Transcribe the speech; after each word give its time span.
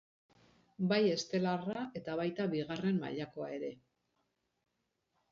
Bai 0.91 1.01
estelarra 1.15 1.83
eta 1.99 2.15
baita 2.19 2.47
bigarren 2.53 2.97
mailakoa 3.03 3.51
ere. 3.59 3.69